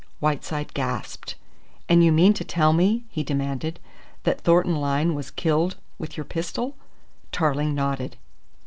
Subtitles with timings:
[0.19, 1.35] Whiteside gasped.
[1.87, 3.79] "And you mean to tell me," he demanded,
[4.23, 6.75] "that Thornton Lyne was killed with your pistol?"
[7.31, 8.17] Tarling nodded.